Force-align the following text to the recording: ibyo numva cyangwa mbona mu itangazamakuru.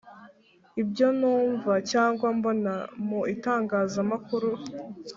ibyo 0.81 1.07
numva 1.19 1.73
cyangwa 1.91 2.27
mbona 2.37 2.73
mu 3.05 3.19
itangazamakuru. 3.33 4.49